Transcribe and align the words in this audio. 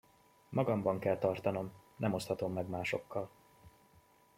Magamban 0.49 0.99
kell 0.99 1.17
tartanom, 1.17 1.71
nem 1.95 2.13
oszthatom 2.13 2.53
meg 2.53 2.69
másokkal! 2.69 3.29